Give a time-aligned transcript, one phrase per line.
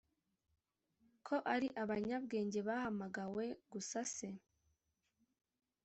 [1.25, 4.27] ko ari abanyabwenge bahamagawe gusase.